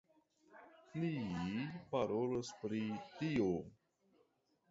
[1.01, 1.09] Ni
[1.91, 2.81] parolas pri
[3.19, 3.51] tio.